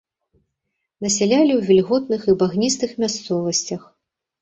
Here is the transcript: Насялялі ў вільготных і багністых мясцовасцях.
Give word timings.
Насялялі 1.07 1.53
ў 1.57 1.61
вільготных 1.69 2.21
і 2.29 2.37
багністых 2.43 2.91
мясцовасцях. 3.07 3.81